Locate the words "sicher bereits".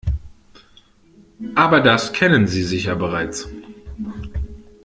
2.63-3.47